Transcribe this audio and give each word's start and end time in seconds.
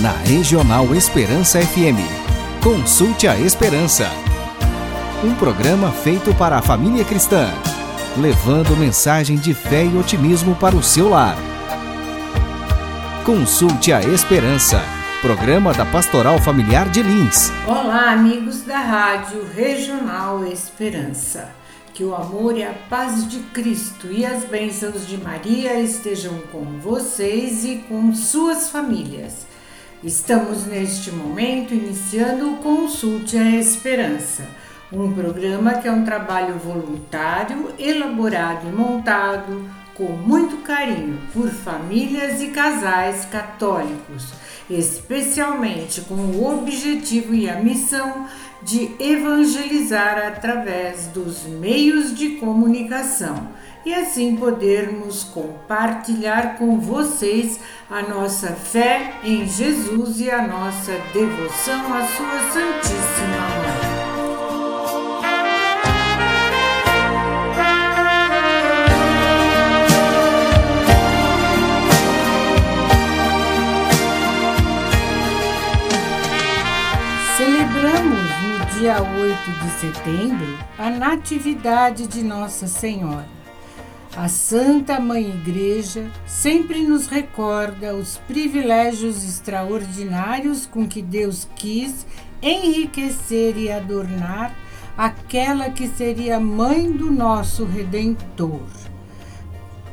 na 0.00 0.12
Regional 0.12 0.94
Esperança 0.94 1.60
FM. 1.60 2.00
Consulte 2.64 3.28
a 3.28 3.38
Esperança. 3.38 4.08
Um 5.22 5.34
programa 5.34 5.92
feito 5.92 6.34
para 6.34 6.56
a 6.56 6.62
família 6.62 7.04
cristã, 7.04 7.50
levando 8.16 8.74
mensagem 8.78 9.36
de 9.36 9.52
fé 9.52 9.84
e 9.84 9.98
otimismo 9.98 10.56
para 10.56 10.74
o 10.74 10.82
seu 10.82 11.10
lar. 11.10 11.36
Consulte 13.26 13.92
a 13.92 14.00
Esperança. 14.00 14.82
Programa 15.20 15.74
da 15.74 15.84
Pastoral 15.84 16.38
Familiar 16.38 16.88
de 16.88 17.02
Lins. 17.02 17.52
Olá, 17.66 18.12
amigos 18.12 18.62
da 18.62 18.78
Rádio 18.78 19.46
Regional 19.54 20.46
Esperança. 20.46 21.50
Que 21.92 22.04
o 22.04 22.14
amor 22.14 22.56
e 22.56 22.64
a 22.64 22.72
paz 22.88 23.28
de 23.28 23.40
Cristo 23.40 24.10
e 24.10 24.24
as 24.24 24.44
bênçãos 24.44 25.06
de 25.06 25.18
Maria 25.18 25.78
estejam 25.78 26.38
com 26.50 26.64
vocês 26.78 27.66
e 27.66 27.84
com 27.86 28.14
suas 28.14 28.70
famílias. 28.70 29.49
Estamos 30.02 30.64
neste 30.64 31.10
momento 31.10 31.74
iniciando 31.74 32.54
o 32.54 32.56
Consulte 32.56 33.36
a 33.36 33.50
Esperança, 33.50 34.48
um 34.90 35.12
programa 35.12 35.74
que 35.74 35.86
é 35.86 35.92
um 35.92 36.06
trabalho 36.06 36.54
voluntário, 36.54 37.68
elaborado 37.78 38.66
e 38.66 38.72
montado 38.72 39.68
com 39.94 40.04
muito 40.04 40.56
carinho 40.62 41.20
por 41.34 41.50
famílias 41.50 42.40
e 42.40 42.46
casais 42.46 43.26
católicos, 43.26 44.32
especialmente 44.70 46.00
com 46.00 46.14
o 46.14 46.50
objetivo 46.50 47.34
e 47.34 47.46
a 47.46 47.60
missão 47.60 48.26
de 48.62 48.92
evangelizar 48.98 50.16
através 50.26 51.08
dos 51.08 51.42
meios 51.44 52.16
de 52.16 52.36
comunicação 52.36 53.48
e 53.84 53.94
assim 53.94 54.36
podermos 54.36 55.24
compartilhar 55.24 56.58
com 56.58 56.78
vocês 56.78 57.60
a 57.88 58.02
nossa 58.02 58.48
fé 58.48 59.14
em 59.24 59.46
Jesus 59.48 60.20
e 60.20 60.30
a 60.30 60.46
nossa 60.46 60.92
devoção 61.12 61.94
à 61.94 62.06
Sua 62.06 62.38
Santíssima 62.52 63.40
Mãe. 63.56 64.00
Celebramos 77.36 78.30
no 78.42 78.78
dia 78.78 79.02
8 79.02 79.50
de 79.64 79.70
setembro 79.80 80.58
a 80.78 80.90
Natividade 80.90 82.06
de 82.06 82.22
Nossa 82.22 82.66
Senhora. 82.66 83.39
A 84.16 84.26
Santa 84.26 84.98
Mãe 84.98 85.30
Igreja 85.30 86.10
sempre 86.26 86.82
nos 86.82 87.06
recorda 87.06 87.94
os 87.94 88.16
privilégios 88.26 89.22
extraordinários 89.24 90.66
com 90.66 90.86
que 90.86 91.00
Deus 91.00 91.48
quis 91.54 92.04
enriquecer 92.42 93.56
e 93.56 93.70
adornar 93.70 94.52
aquela 94.98 95.70
que 95.70 95.86
seria 95.86 96.40
mãe 96.40 96.90
do 96.90 97.08
nosso 97.08 97.64
Redentor. 97.64 98.66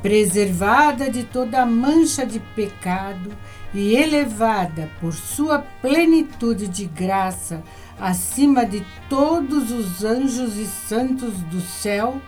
Preservada 0.02 1.12
de 1.12 1.24
toda 1.24 1.64
mancha 1.66 2.26
de 2.26 2.40
pecado 2.40 3.32
e 3.72 3.96
elevada 3.96 4.90
por 5.00 5.14
sua 5.14 5.60
plenitude 5.60 6.68
de 6.68 6.86
graça 6.86 7.64
acima 8.00 8.66
de 8.66 8.84
todos 9.10 9.72
os 9.72 10.04
anjos 10.04 10.58
e 10.58 10.66
santos 10.66 11.34
do 11.44 11.62
céu, 11.62 12.20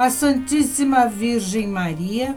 a 0.00 0.08
Santíssima 0.08 1.06
Virgem 1.06 1.66
Maria 1.66 2.34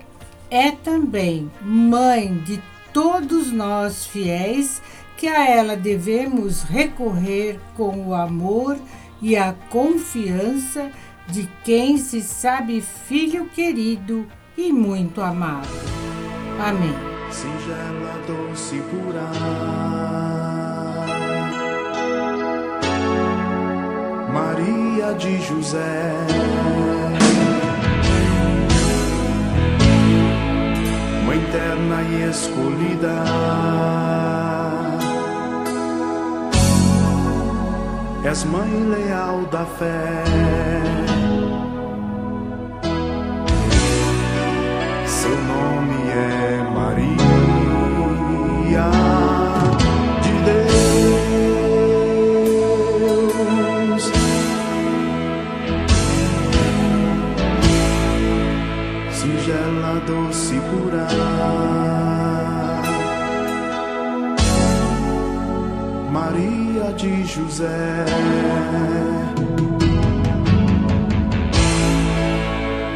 é 0.52 0.72
também 0.72 1.50
mãe 1.62 2.36
de 2.40 2.62
todos 2.92 3.54
nós 3.54 4.06
fiéis 4.06 4.82
que 5.16 5.30
a 5.30 5.50
ela 5.50 5.78
devemos 5.78 6.64
recorrer 6.64 7.58
com 7.78 8.10
o 8.10 8.14
amor 8.14 8.78
e 9.22 9.38
a 9.38 9.56
confiança 9.70 10.92
de 11.30 11.50
quem 11.64 11.98
se 11.98 12.22
sabe 12.22 12.82
filho 12.82 13.46
querido 13.46 14.28
e 14.58 14.70
muito 14.74 15.22
amado. 15.22 15.70
Amém. 16.60 16.94
Singela, 17.32 18.22
doce, 18.28 18.76
pura. 18.92 19.32
Maria 24.34 25.14
de 25.14 25.42
José. 25.42 26.43
Mãe 31.34 31.44
terna 31.52 32.04
e 32.04 32.30
escolhida. 32.30 33.24
És 38.24 38.44
mãe 38.44 38.70
leal 38.84 39.42
da 39.48 39.66
fé. 39.66 41.13
De 66.96 67.24
José. 67.26 68.06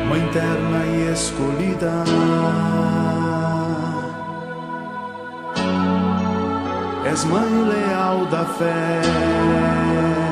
Mãe 0.10 0.22
terna 0.32 0.86
e 0.86 1.14
escolhida. 1.14 1.92
És 7.12 7.24
mãe 7.26 7.50
leal 7.64 8.26
da 8.28 8.46
fé. 8.46 10.27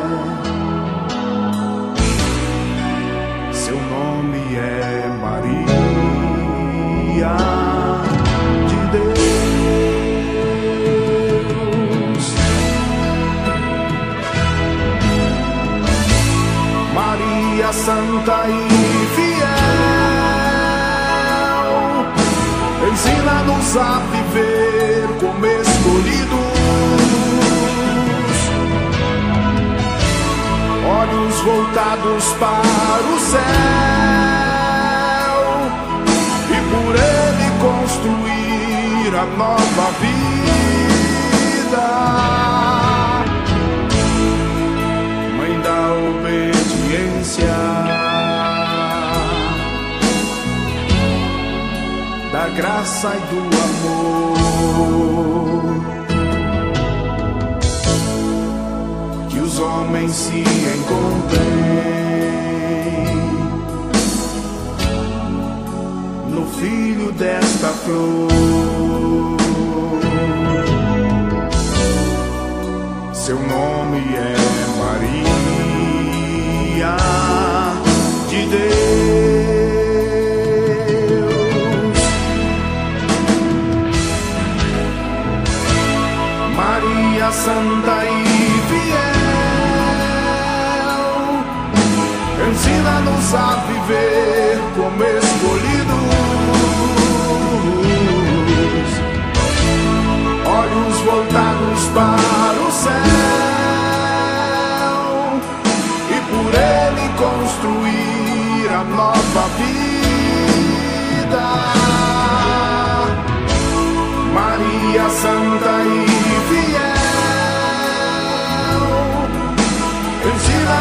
Santa 18.25 18.49
e 18.49 18.51
fiel, 19.15 19.45
ensina-nos 22.91 23.77
a 23.77 24.01
viver 24.11 25.07
como 25.19 25.45
escolhidos, 25.45 26.39
olhos 30.87 31.35
voltados 31.41 32.25
para 32.39 33.05
o 33.13 33.19
céu. 33.19 33.41
E 36.49 36.57
por 36.71 36.95
ele 36.95 37.47
construir 37.61 39.13
a 39.15 39.25
nova 39.37 39.87
vida. 40.01 40.25
Mãe 45.37 45.53
graça 52.55 53.13
e 53.15 53.19
do 53.19 53.39
amor. 53.67 54.45
Que 59.29 59.39
os 59.39 59.59
homens 59.59 60.11
se 60.11 60.39
encontrem 60.39 61.45
no 66.29 66.45
filho 66.59 67.11
desta 67.11 67.67
flor. 67.67 68.34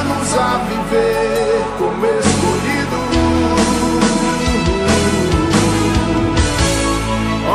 Viver 0.02 1.62
como 1.78 2.06
escolhido. 2.06 2.98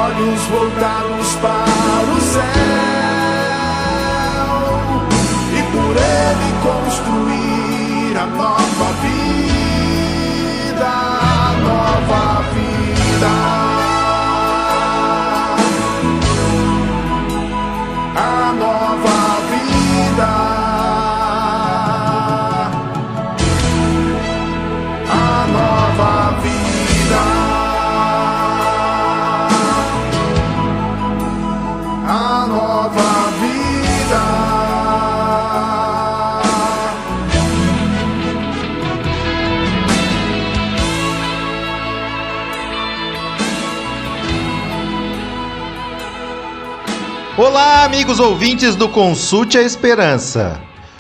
Olhos 0.06 0.42
voltados 0.50 1.19
Olá, 47.80 47.86
amigos 47.86 48.20
ouvintes 48.20 48.76
do 48.76 48.90
Consulte 48.90 49.58
a 49.58 49.62
Esperança. 49.62 50.60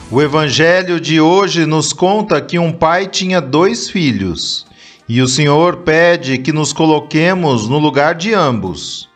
O 0.09 0.21
evangelho 0.21 0.97
de 0.97 1.19
hoje 1.19 1.65
nos 1.65 1.91
conta 1.91 2.41
que 2.41 2.57
um 2.57 2.71
pai 2.71 3.05
tinha 3.05 3.41
dois 3.41 3.89
filhos 3.89 4.65
e 5.07 5.21
o 5.21 5.27
Senhor 5.27 5.79
pede 5.79 6.37
que 6.37 6.53
nos 6.53 6.71
coloquemos 6.71 7.67
no 7.67 7.79
lugar 7.79 8.15
de 8.15 8.33
ambos, 8.33 9.09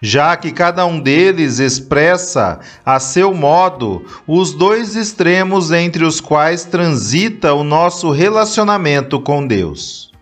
já 0.00 0.36
que 0.36 0.52
cada 0.52 0.86
um 0.86 1.00
deles 1.00 1.58
expressa 1.58 2.60
a 2.86 3.00
seu 3.00 3.34
modo 3.34 4.04
os 4.24 4.54
dois 4.54 4.94
extremos 4.94 5.72
entre 5.72 6.04
os 6.04 6.20
quais 6.20 6.64
transita 6.64 7.52
o 7.52 7.64
nosso 7.64 8.12
relacionamento 8.12 9.20
com 9.20 9.44
Deus. 9.44 10.12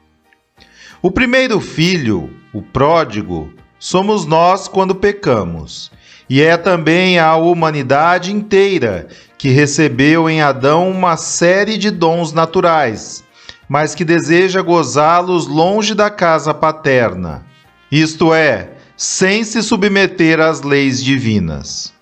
O 1.03 1.11
primeiro 1.11 1.61
filho, 1.61 2.31
o 2.55 2.63
pródigo, 2.63 3.53
somos 3.79 4.25
nós 4.25 4.67
quando 4.67 4.95
pecamos 4.95 5.95
e 6.29 6.43
é 6.43 6.57
também 6.57 7.19
a 7.19 7.37
humanidade 7.37 8.33
inteira 8.33 9.09
que 9.39 9.49
recebeu 9.49 10.29
em 10.29 10.43
Adão 10.43 10.91
uma 10.91 11.17
série 11.17 11.79
de 11.79 11.91
dons 11.91 12.33
naturais, 12.33 13.25
mas 13.69 13.95
que 13.95 14.05
deseja 14.05 14.63
gozá-los 14.63 15.47
longe 15.47 15.95
da 15.95 16.11
casa 16.11 16.53
paterna, 16.53 17.45
isto 17.91 18.35
é, 18.35 18.73
sem 18.97 19.45
se 19.45 19.63
submeter 19.63 20.41
às 20.41 20.63
leis 20.63 21.03
divinas. 21.03 21.93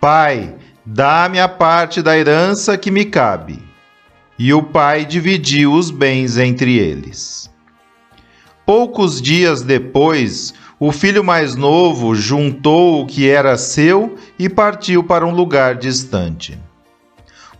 Pai, 0.00 0.54
dá-me 0.84 1.40
a 1.40 1.48
parte 1.48 2.02
da 2.02 2.16
herança 2.16 2.76
que 2.76 2.90
me 2.90 3.04
cabe. 3.06 3.60
E 4.38 4.52
o 4.52 4.62
pai 4.62 5.06
dividiu 5.06 5.72
os 5.72 5.90
bens 5.90 6.36
entre 6.36 6.78
eles. 6.78 7.50
Poucos 8.66 9.22
dias 9.22 9.62
depois, 9.62 10.52
o 10.78 10.92
filho 10.92 11.24
mais 11.24 11.56
novo 11.56 12.14
juntou 12.14 13.00
o 13.00 13.06
que 13.06 13.28
era 13.28 13.56
seu 13.56 14.16
e 14.38 14.48
partiu 14.48 15.02
para 15.02 15.26
um 15.26 15.34
lugar 15.34 15.74
distante. 15.76 16.58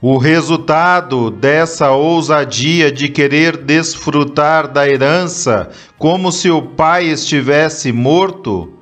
O 0.03 0.19
resultado 0.19 1.31
dessa 1.31 1.91
ousadia 1.91 2.93
de 2.93 3.09
querer 3.09 3.57
desfrutar 3.57 4.69
da 4.69 4.87
herança 4.87 5.71
como 5.99 6.31
se 6.31 6.51
o 6.51 6.61
pai 6.61 7.07
estivesse 7.07 7.91
morto 7.91 8.75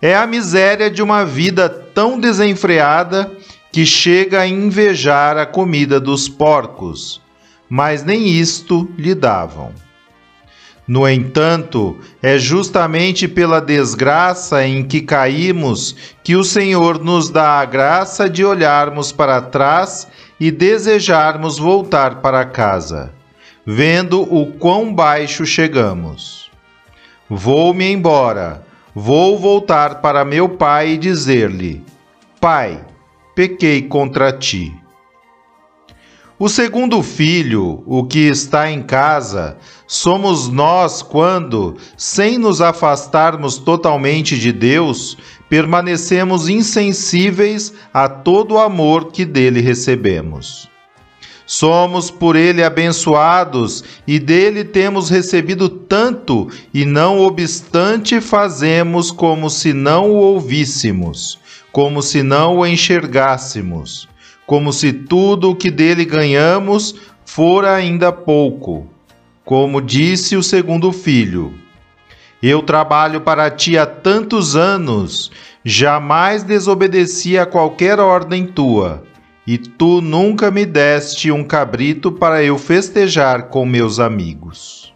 é 0.00 0.14
a 0.14 0.26
miséria 0.26 0.88
de 0.88 1.02
uma 1.02 1.24
vida 1.24 1.68
tão 1.68 2.18
desenfreada 2.18 3.30
que 3.72 3.84
chega 3.84 4.40
a 4.40 4.46
invejar 4.46 5.36
a 5.36 5.44
comida 5.44 6.00
dos 6.00 6.28
porcos, 6.28 7.20
mas 7.68 8.04
nem 8.04 8.28
isto 8.28 8.88
lhe 8.96 9.14
davam. 9.14 9.72
No 10.90 11.08
entanto, 11.08 12.00
é 12.20 12.36
justamente 12.36 13.28
pela 13.28 13.60
desgraça 13.60 14.66
em 14.66 14.82
que 14.82 15.00
caímos 15.00 15.94
que 16.24 16.34
o 16.34 16.42
Senhor 16.42 16.98
nos 16.98 17.30
dá 17.30 17.60
a 17.60 17.64
graça 17.64 18.28
de 18.28 18.44
olharmos 18.44 19.12
para 19.12 19.40
trás 19.40 20.08
e 20.40 20.50
desejarmos 20.50 21.58
voltar 21.58 22.16
para 22.16 22.44
casa, 22.44 23.14
vendo 23.64 24.22
o 24.22 24.46
quão 24.54 24.92
baixo 24.92 25.46
chegamos. 25.46 26.50
Vou-me 27.28 27.88
embora, 27.88 28.66
vou 28.92 29.38
voltar 29.38 30.00
para 30.00 30.24
meu 30.24 30.48
pai 30.48 30.94
e 30.94 30.98
dizer-lhe: 30.98 31.84
Pai, 32.40 32.84
pequei 33.36 33.82
contra 33.82 34.32
ti. 34.32 34.74
O 36.42 36.48
segundo 36.48 37.02
filho, 37.02 37.82
o 37.84 38.02
que 38.02 38.20
está 38.20 38.70
em 38.70 38.82
casa, 38.82 39.58
somos 39.86 40.48
nós 40.48 41.02
quando, 41.02 41.76
sem 41.98 42.38
nos 42.38 42.62
afastarmos 42.62 43.58
totalmente 43.58 44.38
de 44.38 44.50
Deus, 44.50 45.18
permanecemos 45.50 46.48
insensíveis 46.48 47.74
a 47.92 48.08
todo 48.08 48.54
o 48.54 48.58
amor 48.58 49.12
que 49.12 49.26
dele 49.26 49.60
recebemos. 49.60 50.66
Somos 51.44 52.10
por 52.10 52.34
ele 52.36 52.64
abençoados 52.64 53.84
e 54.06 54.18
dele 54.18 54.64
temos 54.64 55.10
recebido 55.10 55.68
tanto, 55.68 56.48
e 56.72 56.86
não 56.86 57.20
obstante 57.20 58.18
fazemos 58.18 59.10
como 59.10 59.50
se 59.50 59.74
não 59.74 60.10
o 60.10 60.14
ouvíssemos, 60.14 61.38
como 61.70 62.00
se 62.00 62.22
não 62.22 62.56
o 62.56 62.66
enxergássemos 62.66 64.08
como 64.50 64.72
se 64.72 64.92
tudo 64.92 65.50
o 65.50 65.54
que 65.54 65.70
dele 65.70 66.04
ganhamos 66.04 66.96
fora 67.24 67.72
ainda 67.72 68.10
pouco. 68.10 68.84
Como 69.44 69.80
disse 69.80 70.36
o 70.36 70.42
segundo 70.42 70.90
filho: 70.90 71.54
Eu 72.42 72.60
trabalho 72.60 73.20
para 73.20 73.48
ti 73.48 73.78
há 73.78 73.86
tantos 73.86 74.56
anos, 74.56 75.30
jamais 75.64 76.42
desobedeci 76.42 77.38
a 77.38 77.46
qualquer 77.46 78.00
ordem 78.00 78.44
tua, 78.44 79.04
e 79.46 79.56
tu 79.56 80.00
nunca 80.00 80.50
me 80.50 80.66
deste 80.66 81.30
um 81.30 81.44
cabrito 81.44 82.10
para 82.10 82.42
eu 82.42 82.58
festejar 82.58 83.50
com 83.50 83.64
meus 83.64 84.00
amigos. 84.00 84.89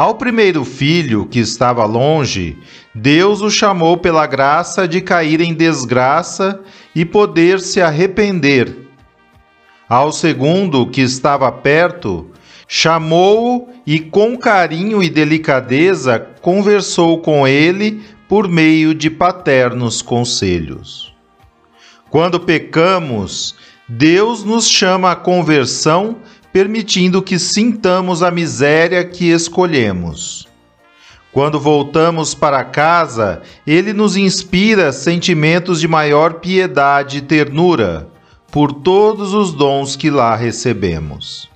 Ao 0.00 0.14
primeiro 0.14 0.64
filho, 0.64 1.26
que 1.26 1.38
estava 1.38 1.84
longe, 1.84 2.56
Deus 2.94 3.42
o 3.42 3.50
chamou 3.50 3.98
pela 3.98 4.26
graça 4.26 4.88
de 4.88 5.02
cair 5.02 5.42
em 5.42 5.52
desgraça 5.52 6.58
e 6.94 7.04
poder 7.04 7.60
se 7.60 7.82
arrepender. 7.82 8.88
Ao 9.86 10.10
segundo, 10.10 10.86
que 10.86 11.02
estava 11.02 11.52
perto, 11.52 12.30
chamou-o 12.66 13.68
e, 13.86 14.00
com 14.00 14.38
carinho 14.38 15.02
e 15.02 15.10
delicadeza, 15.10 16.18
conversou 16.40 17.20
com 17.20 17.46
ele 17.46 18.00
por 18.26 18.48
meio 18.48 18.94
de 18.94 19.10
paternos 19.10 20.00
conselhos. 20.00 21.14
Quando 22.08 22.40
pecamos, 22.40 23.54
Deus 23.86 24.44
nos 24.44 24.66
chama 24.66 25.10
à 25.10 25.14
conversão 25.14 26.16
permitindo 26.52 27.22
que 27.22 27.38
sintamos 27.38 28.22
a 28.22 28.30
miséria 28.30 29.04
que 29.04 29.30
escolhemos. 29.30 30.48
Quando 31.32 31.60
voltamos 31.60 32.34
para 32.34 32.64
casa, 32.64 33.42
ele 33.64 33.92
nos 33.92 34.16
inspira 34.16 34.92
sentimentos 34.92 35.80
de 35.80 35.86
maior 35.86 36.34
piedade 36.34 37.18
e 37.18 37.22
ternura 37.22 38.08
por 38.50 38.72
todos 38.72 39.32
os 39.32 39.52
dons 39.52 39.94
que 39.94 40.10
lá 40.10 40.34
recebemos. 40.34 41.48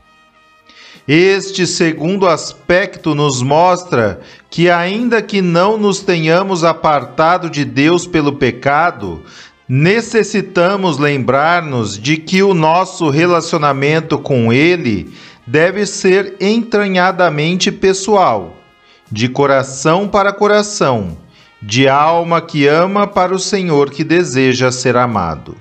Este 1.07 1.67
segundo 1.67 2.27
aspecto 2.27 3.15
nos 3.15 3.43
mostra 3.43 4.21
que, 4.49 4.71
ainda 4.71 5.21
que 5.21 5.43
não 5.43 5.77
nos 5.77 6.01
tenhamos 6.01 6.65
apartado 6.65 7.51
de 7.51 7.63
Deus 7.63 8.07
pelo 8.07 8.37
pecado, 8.37 9.23
Necessitamos 9.67 10.99
lembrar-nos 10.99 11.99
de 11.99 12.19
que 12.19 12.43
o 12.43 12.53
nosso 12.53 13.09
relacionamento 13.09 14.19
com 14.19 14.53
Ele 14.53 15.11
deve 15.47 15.87
ser 15.87 16.37
entranhadamente 16.39 17.73
pessoal, 17.73 18.55
de 19.11 19.27
coração 19.27 20.07
para 20.07 20.35
coração, 20.35 21.17
de 21.63 21.89
alma 21.89 22.43
que 22.43 22.67
ama 22.67 23.07
para 23.07 23.35
o 23.35 23.39
Senhor 23.39 23.91
que 23.91 24.05
deseja 24.05 24.71
ser 24.71 24.99
amado. 24.99 25.57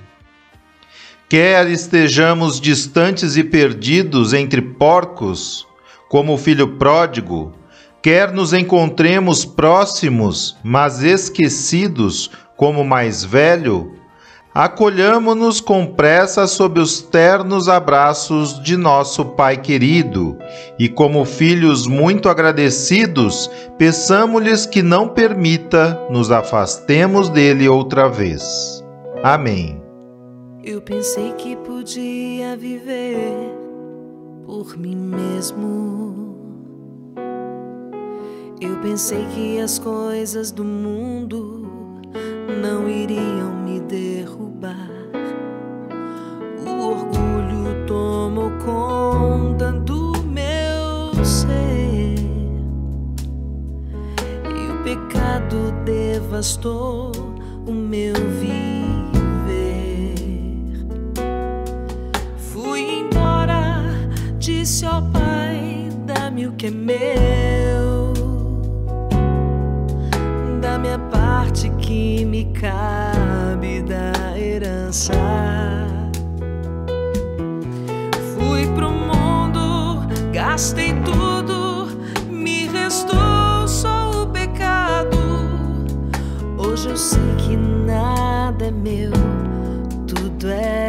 Quer 1.26 1.66
estejamos 1.70 2.60
distantes 2.60 3.38
e 3.38 3.42
perdidos 3.42 4.34
entre 4.34 4.60
porcos, 4.60 5.66
como 6.10 6.34
o 6.34 6.38
filho 6.38 6.76
pródigo, 6.76 7.54
quer 8.02 8.32
nos 8.32 8.52
encontremos 8.52 9.46
próximos, 9.46 10.58
mas 10.62 11.02
esquecidos, 11.02 12.30
como 12.56 12.84
mais 12.84 13.24
velho, 13.24 13.92
acolhamo-nos 14.54 15.60
com 15.60 15.84
pressa 15.86 16.46
sob 16.46 16.80
os 16.80 17.02
ternos 17.02 17.68
abraços 17.68 18.62
de 18.62 18.76
nosso 18.76 19.24
Pai 19.24 19.56
querido, 19.56 20.38
e 20.78 20.88
como 20.88 21.24
filhos 21.24 21.86
muito 21.86 22.28
agradecidos, 22.28 23.50
peçamo-lhes 23.76 24.64
que 24.64 24.82
não 24.82 25.08
permita 25.08 26.00
nos 26.08 26.30
afastemos 26.30 27.28
dele 27.28 27.68
outra 27.68 28.08
vez. 28.08 28.84
Amém. 29.22 29.82
Eu 30.62 30.80
pensei 30.80 31.32
que 31.32 31.56
podia 31.56 32.56
viver 32.56 33.52
por 34.46 34.78
mim 34.78 34.96
mesmo. 34.96 36.34
Eu 38.60 38.76
pensei 38.80 39.26
que 39.34 39.60
as 39.60 39.78
coisas 39.78 40.50
do 40.50 40.64
mundo 40.64 41.83
não 42.60 42.88
iriam 42.88 43.54
me 43.54 43.80
derrubar. 43.80 44.90
O 46.66 46.88
orgulho 46.88 47.86
tomou 47.86 48.50
conta 48.64 49.72
do 49.72 50.12
meu 50.24 51.24
ser 51.24 52.16
e 54.48 54.70
o 54.70 54.82
pecado 54.82 55.72
devastou 55.84 57.12
o 57.66 57.72
meu 57.72 58.14
viver. 58.40 58.54
Fui 62.36 62.80
embora, 63.00 63.82
disse 64.38 64.86
ao 64.86 65.02
Pai: 65.02 65.88
dá-me 66.06 66.46
o 66.46 66.52
que 66.52 66.66
é 66.68 66.70
meu 66.70 67.43
que 71.84 72.24
me 72.24 72.46
cabe 72.46 73.82
da 73.82 74.38
herança. 74.38 75.12
Fui 78.34 78.66
pro 78.74 78.90
mundo, 78.90 80.06
gastei 80.32 80.94
tudo, 81.04 81.88
me 82.30 82.66
restou 82.68 83.68
só 83.68 84.22
o 84.22 84.26
pecado. 84.28 85.18
Hoje 86.56 86.88
eu 86.88 86.96
sei 86.96 87.20
que 87.36 87.56
nada 87.56 88.64
é 88.64 88.70
meu, 88.70 89.12
tudo 90.06 90.48
é 90.50 90.83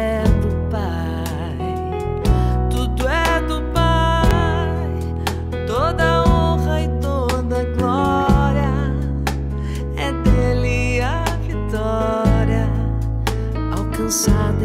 alcançada 14.06 14.55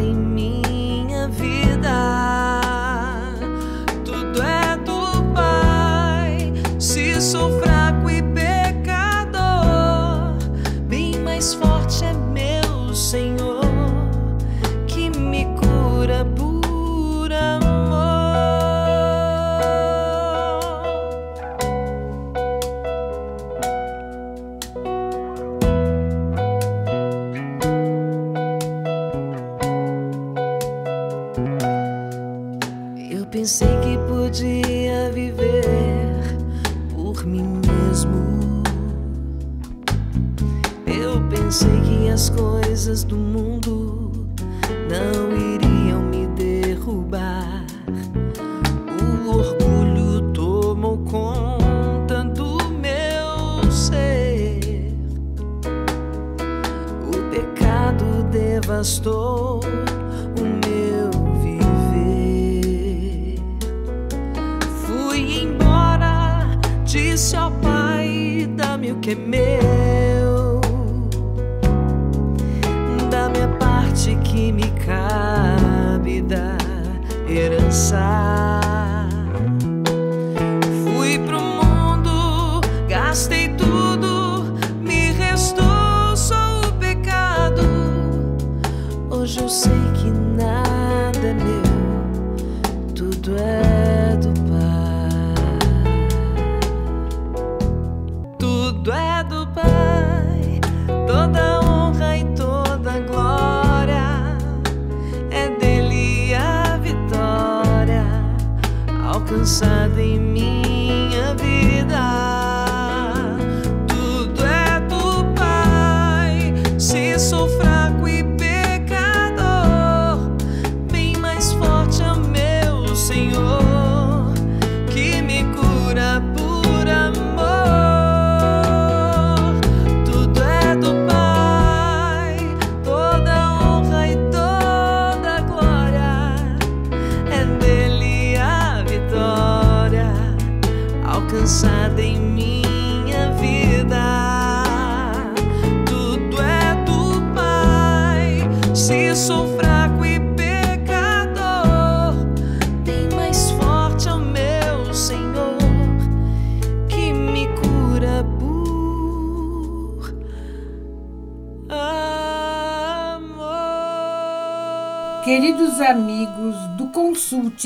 o 59.12 59.60
meu 60.66 61.10
viver. 61.42 63.38
Fui 64.86 65.42
embora, 65.42 66.46
disse 66.84 67.36
ao 67.36 67.50
Pai: 67.52 68.48
dá-me 68.56 68.92
o 68.92 68.96
que 68.96 69.10
é 69.10 69.14
meu, 69.14 69.40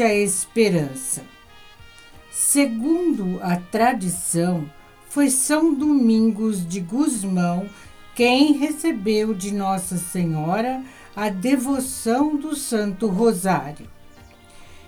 A 0.03 0.15
Esperança, 0.15 1.23
segundo 2.31 3.41
a 3.43 3.57
tradição, 3.57 4.71
foi 5.09 5.31
São 5.31 5.73
Domingos 5.73 6.69
de 6.69 6.81
Gusmão 6.81 7.67
quem 8.15 8.53
recebeu 8.53 9.33
de 9.33 9.55
Nossa 9.55 9.97
Senhora 9.97 10.83
a 11.15 11.31
devoção 11.31 12.37
do 12.37 12.55
Santo 12.55 13.07
Rosário. 13.07 13.89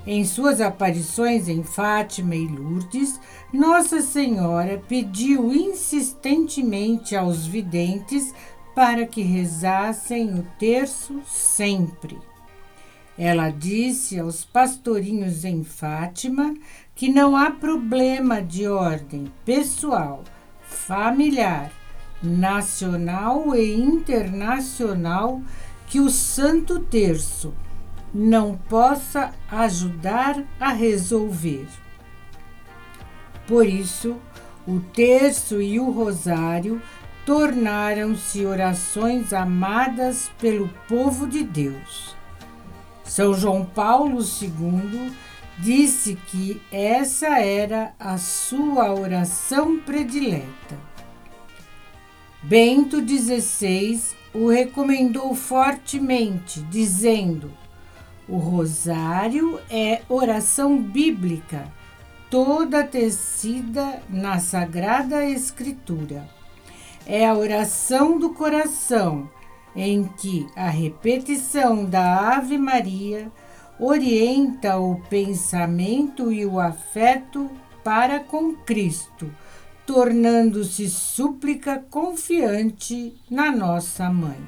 Em 0.06 0.26
suas 0.26 0.60
aparições 0.60 1.48
em 1.48 1.62
Fátima 1.62 2.36
e 2.36 2.46
Lourdes, 2.46 3.18
Nossa 3.50 4.02
Senhora 4.02 4.82
pediu 4.88 5.54
insistentemente 5.54 7.16
aos 7.16 7.46
videntes 7.46 8.34
para 8.74 9.06
que 9.06 9.22
rezassem 9.22 10.38
o 10.38 10.46
terço 10.58 11.22
sempre. 11.26 12.27
Ela 13.18 13.50
disse 13.50 14.18
aos 14.20 14.44
pastorinhos 14.44 15.44
em 15.44 15.64
Fátima 15.64 16.54
que 16.94 17.08
não 17.08 17.36
há 17.36 17.50
problema 17.50 18.40
de 18.40 18.68
ordem 18.68 19.32
pessoal, 19.44 20.22
familiar, 20.62 21.72
nacional 22.22 23.56
e 23.56 23.74
internacional 23.74 25.42
que 25.88 25.98
o 25.98 26.08
Santo 26.08 26.78
Terço 26.78 27.52
não 28.14 28.56
possa 28.56 29.32
ajudar 29.50 30.44
a 30.60 30.72
resolver. 30.72 31.66
Por 33.48 33.66
isso, 33.66 34.16
o 34.66 34.78
terço 34.80 35.60
e 35.60 35.80
o 35.80 35.90
rosário 35.90 36.80
tornaram-se 37.26 38.44
orações 38.44 39.32
amadas 39.32 40.30
pelo 40.38 40.68
povo 40.86 41.26
de 41.26 41.42
Deus. 41.42 42.17
São 43.08 43.32
João 43.32 43.64
Paulo 43.64 44.20
II 44.20 45.12
disse 45.58 46.16
que 46.26 46.60
essa 46.70 47.40
era 47.40 47.92
a 47.98 48.18
sua 48.18 48.94
oração 48.94 49.78
predileta. 49.80 50.76
Bento 52.42 52.98
XVI 53.00 54.00
o 54.32 54.48
recomendou 54.48 55.34
fortemente, 55.34 56.60
dizendo: 56.60 57.50
o 58.28 58.36
rosário 58.36 59.58
é 59.70 60.02
oração 60.08 60.80
bíblica, 60.80 61.66
toda 62.30 62.84
tecida 62.84 64.02
na 64.08 64.38
Sagrada 64.38 65.24
Escritura. 65.24 66.28
É 67.06 67.26
a 67.26 67.34
oração 67.34 68.18
do 68.18 68.30
coração, 68.34 69.30
em 69.78 70.02
que 70.02 70.44
a 70.56 70.68
repetição 70.68 71.84
da 71.84 72.36
Ave 72.36 72.58
Maria 72.58 73.30
orienta 73.78 74.76
o 74.76 75.00
pensamento 75.08 76.32
e 76.32 76.44
o 76.44 76.58
afeto 76.58 77.48
para 77.84 78.18
com 78.18 78.56
Cristo, 78.56 79.32
tornando-se 79.86 80.90
súplica 80.90 81.78
confiante 81.88 83.14
na 83.30 83.52
nossa 83.52 84.10
mãe. 84.10 84.40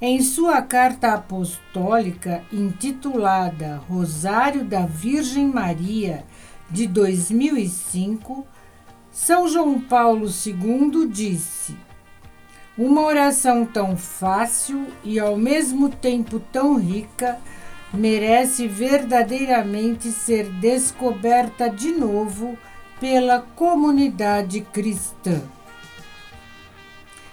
Em 0.00 0.22
sua 0.22 0.62
carta 0.62 1.14
apostólica 1.14 2.44
intitulada 2.52 3.82
Rosário 3.88 4.64
da 4.64 4.86
Virgem 4.86 5.48
Maria, 5.48 6.24
de 6.70 6.86
2005, 6.86 8.46
São 9.10 9.48
João 9.48 9.80
Paulo 9.80 10.28
II 10.28 11.08
disse: 11.08 11.87
Uma 12.78 13.02
oração 13.02 13.66
tão 13.66 13.96
fácil 13.96 14.86
e 15.02 15.18
ao 15.18 15.36
mesmo 15.36 15.88
tempo 15.88 16.38
tão 16.38 16.78
rica 16.78 17.36
merece 17.92 18.68
verdadeiramente 18.68 20.12
ser 20.12 20.44
descoberta 20.60 21.68
de 21.68 21.90
novo 21.90 22.56
pela 23.00 23.40
comunidade 23.56 24.60
cristã. 24.60 25.42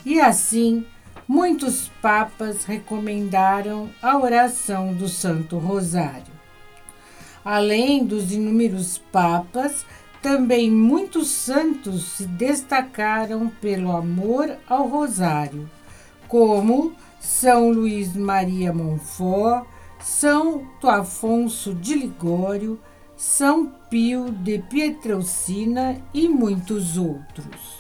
E 0.04 0.20
assim, 0.20 0.84
muitos 1.28 1.92
papas 2.02 2.66
recomendaram 2.66 3.88
a 4.02 4.18
oração 4.18 4.96
do 4.96 5.08
Santo 5.08 5.60
Rosário. 5.60 6.34
Além 7.44 8.04
dos 8.04 8.32
inúmeros 8.32 8.98
papas, 8.98 9.86
também 10.26 10.72
muitos 10.72 11.28
santos 11.28 12.14
se 12.14 12.26
destacaram 12.26 13.48
pelo 13.62 13.96
amor 13.96 14.58
ao 14.68 14.88
Rosário, 14.88 15.70
como 16.28 16.96
São 17.20 17.70
Luís 17.70 18.16
Maria 18.16 18.74
Montfort, 18.74 19.68
são 20.00 20.68
Afonso 20.82 21.76
de 21.76 21.94
Ligório, 21.94 22.80
São 23.16 23.72
Pio 23.88 24.32
de 24.32 24.58
Pietrelcina 24.58 26.02
e 26.12 26.28
muitos 26.28 26.98
outros. 26.98 27.78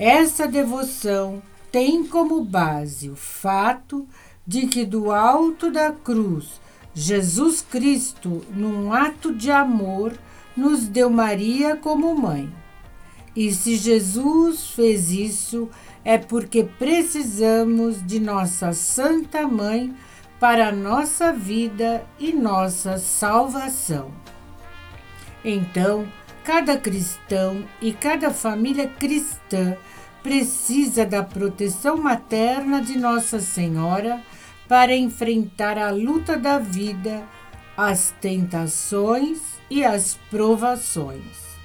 Essa 0.00 0.48
devoção 0.48 1.40
tem 1.70 2.04
como 2.04 2.44
base 2.44 3.08
o 3.08 3.14
fato 3.14 4.08
de 4.44 4.66
que 4.66 4.84
do 4.84 5.12
alto 5.12 5.70
da 5.70 5.92
cruz 5.92 6.60
Jesus 6.92 7.62
Cristo, 7.62 8.44
num 8.50 8.92
ato 8.92 9.32
de 9.32 9.52
amor, 9.52 10.18
nos 10.56 10.86
deu 10.86 11.10
Maria 11.10 11.76
como 11.76 12.14
mãe. 12.14 12.52
E 13.34 13.52
se 13.52 13.76
Jesus 13.76 14.68
fez 14.68 15.10
isso, 15.10 15.70
é 16.04 16.18
porque 16.18 16.64
precisamos 16.64 18.04
de 18.04 18.20
nossa 18.20 18.72
Santa 18.72 19.46
Mãe 19.46 19.94
para 20.38 20.72
nossa 20.72 21.32
vida 21.32 22.04
e 22.18 22.32
nossa 22.32 22.98
salvação. 22.98 24.10
Então, 25.44 26.06
cada 26.44 26.76
cristão 26.76 27.64
e 27.80 27.92
cada 27.92 28.30
família 28.30 28.88
cristã 28.88 29.76
precisa 30.22 31.06
da 31.06 31.22
proteção 31.22 31.96
materna 31.96 32.80
de 32.80 32.98
Nossa 32.98 33.40
Senhora 33.40 34.22
para 34.68 34.94
enfrentar 34.94 35.78
a 35.78 35.90
luta 35.90 36.36
da 36.36 36.58
vida, 36.58 37.22
as 37.76 38.14
tentações 38.20 39.51
e 39.72 39.82
as 39.82 40.18
provações. 40.28 41.56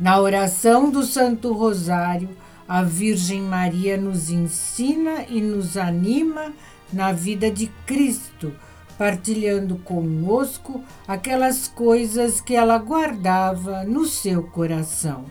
Na 0.00 0.20
oração 0.20 0.90
do 0.90 1.04
Santo 1.04 1.52
Rosário, 1.52 2.28
a 2.66 2.82
Virgem 2.82 3.40
Maria 3.40 3.96
nos 3.96 4.30
ensina 4.30 5.24
e 5.28 5.40
nos 5.40 5.76
anima 5.76 6.52
na 6.92 7.12
vida 7.12 7.52
de 7.52 7.68
Cristo, 7.86 8.52
partilhando 8.98 9.76
conosco 9.76 10.82
aquelas 11.06 11.68
coisas 11.68 12.40
que 12.40 12.56
ela 12.56 12.78
guardava 12.78 13.84
no 13.84 14.04
seu 14.04 14.42
coração. 14.42 15.26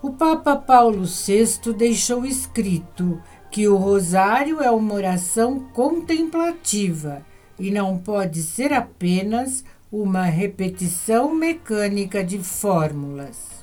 O 0.00 0.12
Papa 0.12 0.54
Paulo 0.54 1.04
VI 1.06 1.72
deixou 1.76 2.24
escrito 2.24 3.20
que 3.50 3.66
o 3.66 3.74
rosário 3.76 4.62
é 4.62 4.70
uma 4.70 4.94
oração 4.94 5.58
contemplativa 5.72 7.28
e 7.60 7.70
não 7.70 7.98
pode 7.98 8.42
ser 8.42 8.72
apenas 8.72 9.62
uma 9.92 10.24
repetição 10.24 11.34
mecânica 11.34 12.24
de 12.24 12.38
fórmulas. 12.38 13.60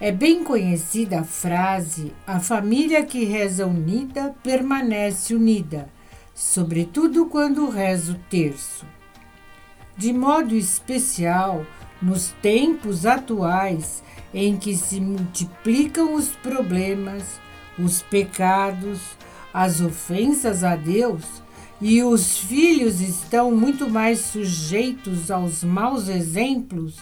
É 0.00 0.10
bem 0.10 0.42
conhecida 0.42 1.20
a 1.20 1.24
frase: 1.24 2.12
a 2.26 2.40
família 2.40 3.04
que 3.04 3.24
reza 3.24 3.66
unida 3.66 4.34
permanece 4.42 5.32
unida, 5.32 5.88
sobretudo 6.34 7.26
quando 7.26 7.70
reza 7.70 8.12
o 8.12 8.18
terço. 8.28 8.84
De 9.96 10.12
modo 10.12 10.56
especial, 10.56 11.64
nos 12.00 12.34
tempos 12.42 13.06
atuais 13.06 14.02
em 14.34 14.56
que 14.56 14.76
se 14.76 15.00
multiplicam 15.00 16.14
os 16.14 16.30
problemas, 16.30 17.38
os 17.78 18.02
pecados, 18.02 19.00
as 19.54 19.80
ofensas 19.80 20.64
a 20.64 20.74
Deus 20.74 21.42
e 21.82 22.00
os 22.00 22.38
filhos 22.38 23.00
estão 23.00 23.50
muito 23.50 23.90
mais 23.90 24.20
sujeitos 24.20 25.32
aos 25.32 25.64
maus 25.64 26.08
exemplos, 26.08 27.00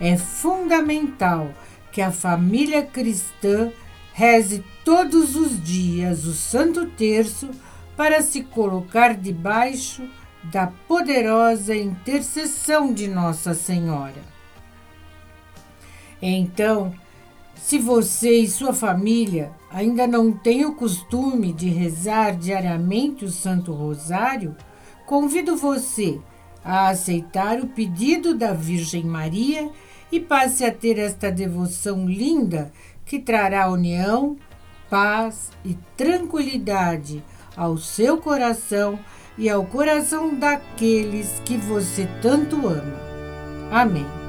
é 0.00 0.16
fundamental 0.16 1.52
que 1.92 2.00
a 2.00 2.10
família 2.10 2.82
cristã 2.82 3.70
reze 4.14 4.64
todos 4.82 5.36
os 5.36 5.62
dias 5.62 6.24
o 6.24 6.32
Santo 6.32 6.86
Terço 6.86 7.50
para 7.98 8.22
se 8.22 8.42
colocar 8.42 9.14
debaixo 9.14 10.08
da 10.44 10.68
poderosa 10.88 11.76
intercessão 11.76 12.94
de 12.94 13.06
Nossa 13.06 13.52
Senhora. 13.52 14.22
Então, 16.20 16.94
se 17.64 17.78
você 17.78 18.40
e 18.40 18.46
sua 18.46 18.74
família 18.74 19.50
ainda 19.70 20.06
não 20.06 20.30
têm 20.30 20.66
o 20.66 20.74
costume 20.74 21.50
de 21.50 21.70
rezar 21.70 22.36
diariamente 22.36 23.24
o 23.24 23.30
Santo 23.30 23.72
Rosário, 23.72 24.54
convido 25.06 25.56
você 25.56 26.20
a 26.62 26.88
aceitar 26.88 27.60
o 27.60 27.68
pedido 27.68 28.34
da 28.34 28.52
Virgem 28.52 29.04
Maria 29.04 29.70
e 30.12 30.20
passe 30.20 30.62
a 30.62 30.70
ter 30.70 30.98
esta 30.98 31.32
devoção 31.32 32.06
linda 32.06 32.70
que 33.02 33.18
trará 33.18 33.70
união, 33.70 34.36
paz 34.90 35.50
e 35.64 35.72
tranquilidade 35.96 37.24
ao 37.56 37.78
seu 37.78 38.18
coração 38.18 38.98
e 39.38 39.48
ao 39.48 39.64
coração 39.64 40.34
daqueles 40.34 41.40
que 41.46 41.56
você 41.56 42.06
tanto 42.20 42.68
ama. 42.68 43.00
Amém. 43.72 44.23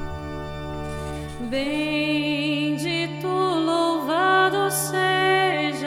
Bendito, 1.55 3.27
louvado 3.29 4.69
seja. 4.69 5.84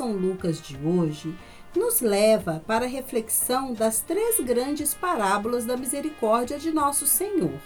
São 0.00 0.12
Lucas 0.12 0.62
de 0.62 0.78
hoje 0.78 1.36
nos 1.76 2.00
leva 2.00 2.64
para 2.66 2.86
a 2.86 2.88
reflexão 2.88 3.74
das 3.74 4.00
três 4.00 4.40
grandes 4.40 4.94
parábolas 4.94 5.66
da 5.66 5.76
misericórdia 5.76 6.58
de 6.58 6.72
Nosso 6.72 7.06
Senhor: 7.06 7.60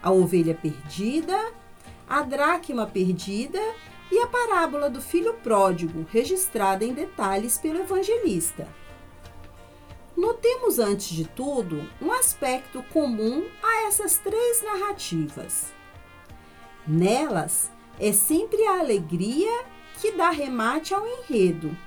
a 0.00 0.12
ovelha 0.12 0.54
perdida, 0.54 1.36
a 2.08 2.22
dracma 2.22 2.86
perdida 2.86 3.58
e 4.08 4.20
a 4.20 4.28
parábola 4.28 4.88
do 4.88 5.02
filho 5.02 5.34
pródigo, 5.34 6.06
registrada 6.12 6.84
em 6.84 6.94
detalhes 6.94 7.58
pelo 7.58 7.80
evangelista. 7.80 8.68
Notemos 10.16 10.78
antes 10.78 11.08
de 11.08 11.24
tudo 11.24 11.90
um 12.00 12.12
aspecto 12.12 12.84
comum 12.92 13.48
a 13.60 13.88
essas 13.88 14.16
três 14.16 14.62
narrativas. 14.62 15.72
Nelas 16.86 17.68
é 17.98 18.12
sempre 18.12 18.64
a 18.64 18.78
alegria 18.78 19.71
que 20.02 20.10
dá 20.10 20.30
remate 20.30 20.92
ao 20.92 21.06
enredo. 21.06 21.78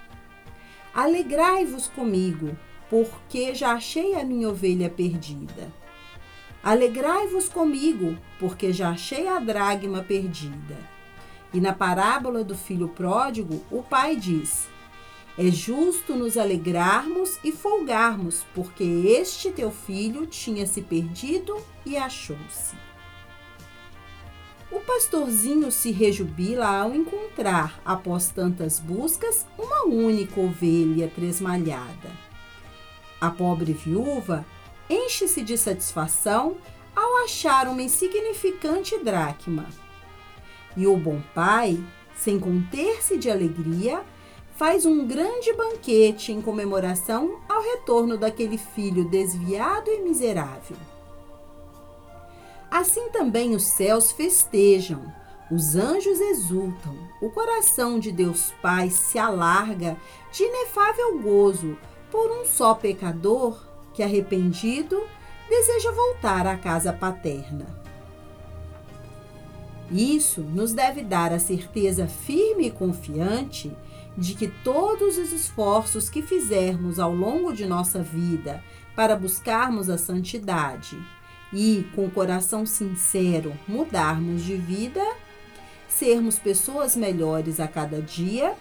Alegrai-vos 0.94 1.90
comigo, 1.90 2.58
porque 2.90 3.54
já 3.54 3.74
achei 3.74 4.16
a 4.16 4.24
minha 4.24 4.48
ovelha 4.48 4.90
perdida. 4.90 5.70
Alegrai-vos 6.64 7.50
comigo, 7.50 8.18
porque 8.40 8.72
já 8.72 8.92
achei 8.92 9.28
a 9.28 9.38
dragma 9.38 10.02
perdida. 10.02 10.78
E 11.54 11.60
na 11.60 11.74
parábola 11.74 12.42
do 12.42 12.56
filho 12.56 12.88
pródigo, 12.88 13.62
o 13.70 13.84
pai 13.84 14.16
diz: 14.16 14.66
É 15.38 15.52
justo 15.52 16.16
nos 16.16 16.38
alegrarmos 16.38 17.38
e 17.44 17.52
folgarmos, 17.52 18.46
porque 18.56 18.86
este 18.86 19.52
teu 19.52 19.72
filho 19.72 20.26
tinha 20.26 20.66
se 20.66 20.82
perdido 20.82 21.62
e 21.86 21.98
achou-se. 21.98 22.78
O 24.76 24.82
pastorzinho 24.82 25.72
se 25.72 25.90
rejubila 25.90 26.68
ao 26.68 26.94
encontrar, 26.94 27.80
após 27.86 28.28
tantas 28.28 28.78
buscas, 28.78 29.46
uma 29.58 29.86
única 29.86 30.38
ovelha 30.38 31.10
tresmalhada. 31.16 32.12
A 33.22 33.30
pobre 33.30 33.72
viúva 33.72 34.46
enche-se 34.90 35.42
de 35.44 35.58
satisfação 35.58 36.58
ao 36.94 37.24
achar 37.24 37.70
uma 37.70 37.82
insignificante 37.82 39.02
dracma. 39.02 39.66
E 40.76 40.86
o 40.86 40.98
bom 40.98 41.22
pai, 41.34 41.82
sem 42.14 42.38
conter-se 42.38 43.18
de 43.18 43.32
alegria, 43.32 44.04
faz 44.58 44.86
um 44.86 45.08
grande 45.08 45.54
banquete 45.54 46.34
em 46.34 46.42
comemoração 46.42 47.40
ao 47.48 47.62
retorno 47.62 48.18
daquele 48.18 48.58
filho 48.58 49.06
desviado 49.06 49.90
e 49.90 50.02
miserável. 50.02 50.76
Assim 52.76 53.08
também 53.08 53.56
os 53.56 53.64
céus 53.64 54.12
festejam, 54.12 55.02
os 55.50 55.78
anjos 55.78 56.20
exultam, 56.20 56.94
o 57.22 57.30
coração 57.30 57.98
de 57.98 58.12
Deus 58.12 58.52
Pai 58.62 58.90
se 58.90 59.18
alarga 59.18 59.96
de 60.30 60.44
inefável 60.44 61.18
gozo 61.22 61.78
por 62.12 62.30
um 62.30 62.44
só 62.44 62.74
pecador 62.74 63.66
que, 63.94 64.04
arrependido, 64.04 65.02
deseja 65.48 65.90
voltar 65.90 66.46
à 66.46 66.58
casa 66.58 66.92
paterna. 66.92 67.66
Isso 69.90 70.42
nos 70.42 70.74
deve 70.74 71.02
dar 71.02 71.32
a 71.32 71.40
certeza 71.40 72.08
firme 72.08 72.68
e 72.68 72.72
confiante 72.72 73.72
de 74.18 74.36
que 74.36 74.50
todos 74.50 75.18
os 75.18 75.32
esforços 75.32 76.10
que 76.10 76.22
fizermos 76.22 77.00
ao 77.00 77.16
longo 77.16 77.54
de 77.54 77.66
nossa 77.66 78.04
vida 78.04 78.62
para 78.98 79.16
buscarmos 79.16 79.90
a 79.90 79.98
santidade 79.98 80.98
e, 81.56 81.88
com 81.96 82.06
o 82.06 82.12
coração 82.12 82.66
sincero, 82.66 83.58
mudarmos 83.66 84.44
de 84.44 84.58
vida, 84.58 85.02
sermos 85.88 86.38
pessoas 86.38 86.98
melhores 86.98 87.62
a 87.62 87.68
cada 87.68 88.02
dia, 88.02 88.54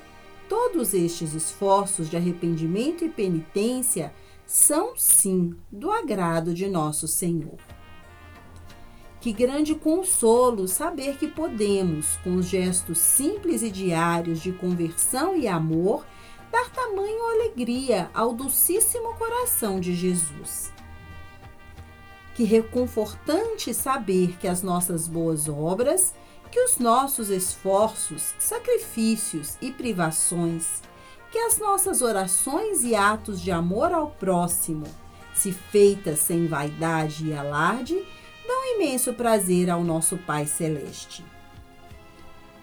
todos 0.49 0.95
estes 0.95 1.35
esforços 1.35 2.09
de 2.09 2.17
arrependimento 2.17 3.05
e 3.05 3.09
penitência 3.09 4.15
são 4.47 4.97
sim 4.97 5.57
do 5.73 5.91
agrado 5.91 6.55
de 6.55 6.69
nosso 6.69 7.09
Senhor. 7.09 7.59
Que 9.21 9.33
grande 9.33 9.75
consolo 9.75 10.69
saber 10.69 11.17
que 11.17 11.27
podemos, 11.27 12.17
com 12.23 12.37
os 12.37 12.47
gestos 12.47 12.99
simples 12.99 13.63
e 13.63 13.71
diários 13.71 14.41
de 14.41 14.53
conversão 14.53 15.37
e 15.37 15.49
amor, 15.49 16.07
dar 16.53 16.71
tamanho 16.71 17.25
alegria 17.33 18.09
ao 18.15 18.33
docíssimo 18.35 19.15
coração 19.15 19.81
de 19.81 19.95
Jesus. 19.95 20.74
Que 22.35 22.45
reconfortante 22.45 23.73
saber 23.73 24.37
que 24.39 24.49
as 24.49 24.63
nossas 24.63 25.07
boas 25.07 25.49
obras, 25.49 26.15
que 26.51 26.61
os 26.61 26.79
nossos 26.79 27.31
esforços, 27.31 28.35
sacrifícios 28.39 29.57
e 29.61 29.71
privações, 29.71 30.83
que 31.31 31.39
as 31.39 31.59
nossas 31.59 32.03
orações 32.03 32.85
e 32.85 32.95
atos 32.95 33.41
de 33.41 33.51
amor 33.51 33.93
ao 33.93 34.11
próximo, 34.11 34.87
se 35.35 35.53
feitas 35.53 36.21
sem 36.21 36.47
vaidade 36.47 37.27
e 37.27 37.35
alarde, 37.35 38.01
dão 38.47 38.75
imenso 38.77 39.13
prazer 39.15 39.69
ao 39.69 39.83
nosso 39.83 40.17
Pai 40.19 40.47
Celeste. 40.47 41.25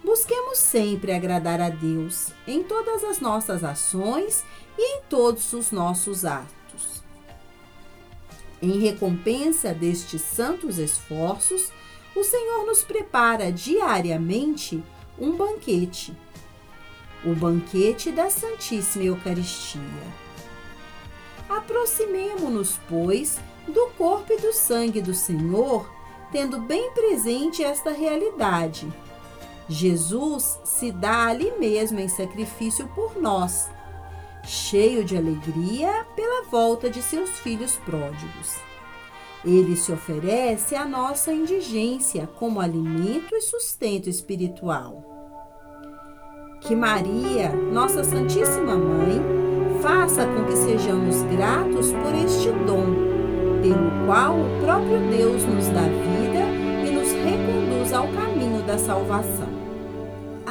Busquemos 0.03 0.57
sempre 0.57 1.11
agradar 1.11 1.61
a 1.61 1.69
Deus 1.69 2.31
em 2.47 2.63
todas 2.63 3.03
as 3.03 3.19
nossas 3.19 3.63
ações 3.63 4.43
e 4.77 4.97
em 4.97 5.01
todos 5.09 5.53
os 5.53 5.71
nossos 5.71 6.25
atos. 6.25 6.60
Em 8.61 8.79
recompensa 8.79 9.73
destes 9.73 10.21
santos 10.21 10.77
esforços, 10.77 11.71
o 12.15 12.23
Senhor 12.23 12.65
nos 12.65 12.83
prepara 12.83 13.51
diariamente 13.51 14.83
um 15.17 15.35
banquete 15.35 16.15
o 17.23 17.35
banquete 17.35 18.11
da 18.11 18.29
Santíssima 18.29 19.05
Eucaristia. 19.05 19.81
Aproximemo-nos, 21.47 22.79
pois, 22.89 23.39
do 23.67 23.87
corpo 23.97 24.33
e 24.33 24.37
do 24.37 24.53
sangue 24.53 25.01
do 25.01 25.13
Senhor, 25.13 25.89
tendo 26.31 26.61
bem 26.61 26.91
presente 26.93 27.63
esta 27.63 27.91
realidade. 27.91 28.91
Jesus 29.69 30.59
se 30.63 30.91
dá 30.91 31.27
ali 31.27 31.51
mesmo 31.59 31.99
em 31.99 32.07
sacrifício 32.07 32.87
por 32.95 33.15
nós, 33.21 33.69
cheio 34.43 35.03
de 35.03 35.15
alegria 35.15 36.05
pela 36.15 36.43
volta 36.43 36.89
de 36.89 37.01
seus 37.01 37.29
filhos 37.39 37.77
pródigos. 37.85 38.57
Ele 39.43 39.75
se 39.75 39.91
oferece 39.91 40.75
à 40.75 40.85
nossa 40.85 41.33
indigência 41.33 42.27
como 42.37 42.59
alimento 42.59 43.35
e 43.35 43.41
sustento 43.41 44.07
espiritual. 44.09 45.03
Que 46.61 46.75
Maria, 46.75 47.49
nossa 47.51 48.03
Santíssima 48.03 48.75
Mãe, 48.75 49.19
faça 49.81 50.27
com 50.27 50.45
que 50.45 50.55
sejamos 50.55 51.23
gratos 51.23 51.91
por 51.91 52.13
este 52.13 52.51
dom, 52.67 52.85
pelo 53.63 54.05
qual 54.05 54.35
o 54.35 54.61
próprio 54.63 54.99
Deus 55.09 55.43
nos 55.43 55.67
dá 55.69 55.81
vida 55.81 56.45
e 56.85 56.91
nos 56.91 57.11
reconduz 57.11 57.91
ao 57.93 58.07
caminho 58.09 58.61
da 58.61 58.77
salvação. 58.77 59.50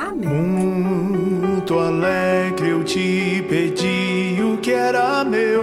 Amém. 0.00 0.30
Muito 0.30 1.78
alegre 1.78 2.70
eu 2.70 2.82
te 2.82 3.44
pedi 3.50 4.38
o 4.42 4.56
que 4.56 4.72
era 4.72 5.22
meu 5.24 5.62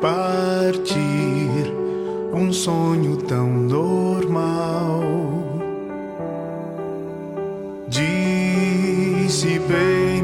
partir, 0.00 1.74
um 2.32 2.52
sonho 2.52 3.16
tão 3.16 3.48
normal. 3.50 5.02
Dissipei 7.88 9.42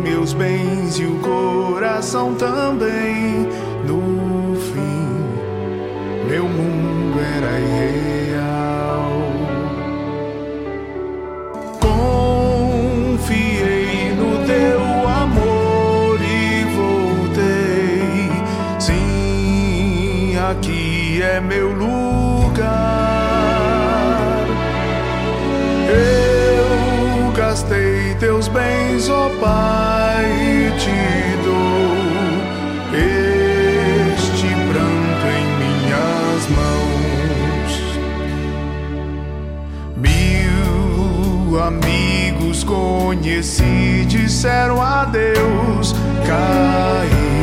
meus 0.00 0.32
bens 0.32 1.00
e 1.00 1.04
o 1.04 1.18
coração 1.18 2.36
também. 2.36 3.48
É 21.34 21.40
meu 21.40 21.72
lugar. 21.72 22.64
Eu 25.88 27.32
gastei 27.32 28.14
teus 28.20 28.46
bens, 28.46 29.08
ó 29.08 29.28
Pai, 29.40 30.24
e 30.26 30.70
te 30.78 31.36
dou 31.42 31.90
este 32.94 34.46
pranto 34.70 35.26
em 35.36 35.46
minhas 35.58 36.42
mãos. 36.54 37.72
Mil 39.96 41.60
amigos 41.60 42.62
conheci, 42.62 44.04
disseram 44.06 44.80
adeus, 44.80 45.96
caiu 46.24 47.34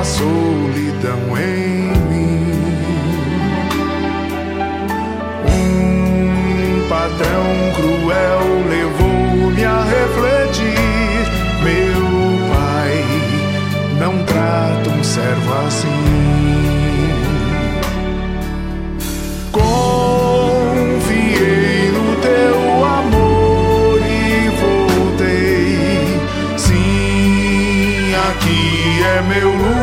a 0.00 0.02
solidão 0.02 1.36
em 1.36 1.83
Patrão 7.16 7.46
cruel 7.76 8.42
levou-me 8.68 9.64
a 9.64 9.84
refletir. 9.84 10.74
Meu 11.62 12.02
pai 12.52 13.04
não 14.00 14.24
trata 14.24 14.90
um 14.90 15.04
servo 15.04 15.54
assim. 15.64 15.86
Confiei 19.52 20.72
no 21.92 22.16
teu 22.16 22.84
amor 22.84 24.00
e 24.00 24.48
voltei. 24.58 26.20
Sim, 26.56 28.12
aqui 28.28 29.02
é 29.04 29.22
meu 29.22 29.50
lugar. 29.50 29.73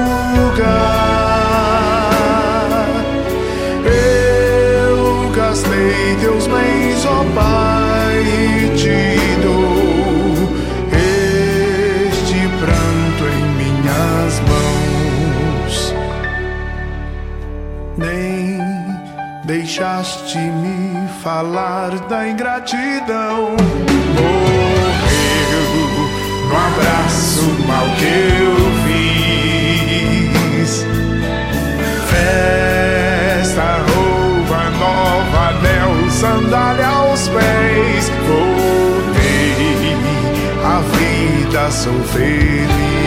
Falar 21.42 21.90
da 22.08 22.28
ingratidão. 22.30 23.56
Morreu 24.16 25.66
no 26.48 26.56
abraço 26.56 27.46
mal 27.68 27.88
que 27.98 28.06
eu 28.44 28.56
fiz. 30.54 30.72
Festa, 32.12 33.68
roupa 33.90 34.62
nova, 34.78 35.42
anel, 35.50 35.92
sandália 36.12 36.90
aos 36.90 37.28
pés. 37.30 38.12
Voltei, 38.28 39.98
a 40.64 40.78
vida 40.96 41.72
sou 41.72 42.00
feliz. 42.14 43.01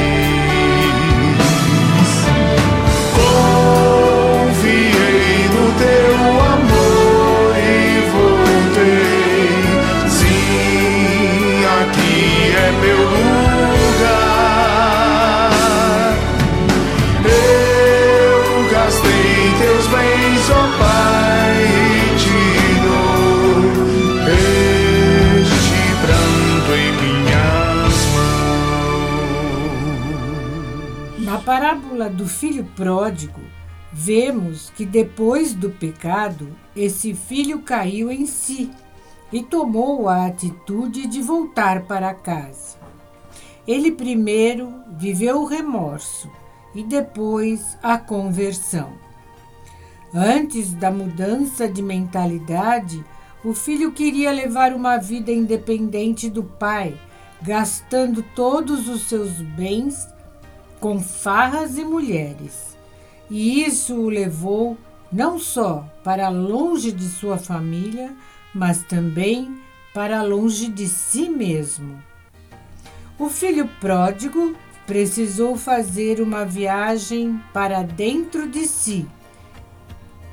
Parábola 31.95 32.11
do 32.11 32.27
filho 32.27 32.65
pródigo, 32.77 33.41
vemos 33.93 34.71
que 34.71 34.85
depois 34.85 35.55
do 35.55 35.71
pecado, 35.71 36.49
esse 36.75 37.15
filho 37.15 37.61
caiu 37.61 38.11
em 38.11 38.27
si 38.27 38.71
e 39.33 39.43
tomou 39.43 40.09
a 40.09 40.27
atitude 40.27 41.07
de 41.07 41.23
voltar 41.23 41.83
para 41.83 42.13
casa. 42.13 42.77
Ele 43.67 43.93
primeiro 43.93 44.75
viveu 44.97 45.41
o 45.41 45.47
remorso 45.47 46.29
e 46.75 46.83
depois 46.83 47.79
a 47.83 47.97
conversão. 47.97 48.93
Antes 50.13 50.75
da 50.75 50.91
mudança 50.91 51.69
de 51.69 51.83
mentalidade, 51.83 53.05
o 53.45 53.55
filho 53.55 53.93
queria 53.93 54.33
levar 54.33 54.73
uma 54.73 54.97
vida 54.97 55.31
independente 55.31 56.29
do 56.29 56.43
pai, 56.43 56.99
gastando 57.43 58.23
todos 58.35 58.89
os 58.89 59.03
seus 59.03 59.31
bens 59.41 60.14
com 60.85 61.01
farras 61.01 61.79
e 61.79 61.83
mulheres. 61.83 62.77
E 63.31 63.65
isso 63.65 63.95
o 63.95 64.11
levou 64.11 64.77
não 65.11 65.39
só 65.39 65.83
para 66.05 66.29
longe 66.29 66.93
de 66.93 67.09
sua 67.09 67.39
família, 67.39 68.13
mas 68.55 68.83
também 68.83 69.63
para 69.95 70.21
longe 70.21 70.69
de 70.69 70.87
si 70.87 71.31
mesmo. 71.31 71.99
O 73.19 73.31
filho 73.31 73.67
pródigo 73.81 74.55
precisou 74.87 75.57
fazer 75.57 76.21
uma 76.21 76.45
viagem 76.45 77.41
para 77.51 77.83
dentro 77.83 78.47
de 78.47 78.67
si, 78.67 79.09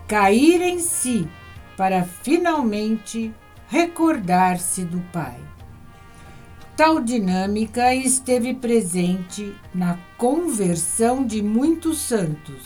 cair 0.05 0.61
em 0.61 0.79
si, 0.79 1.29
para 1.77 2.03
finalmente 2.03 3.33
recordar-se 3.69 4.83
do 4.83 4.99
Pai. 5.13 5.50
Tal 6.81 6.99
dinâmica 6.99 7.93
esteve 7.93 8.55
presente 8.55 9.53
na 9.71 9.99
conversão 10.17 11.23
de 11.23 11.39
muitos 11.39 11.99
santos, 11.99 12.63